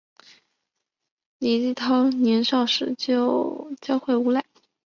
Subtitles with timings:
[1.37, 4.43] 李继韬少年时就狡狯无赖。